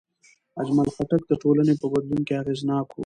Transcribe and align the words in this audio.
اجمل 0.61 0.87
خټک 0.95 1.21
د 1.27 1.31
ټولنې 1.41 1.73
په 1.81 1.85
بدلون 1.93 2.21
کې 2.27 2.33
اغېزناک 2.41 2.87
و. 2.91 2.97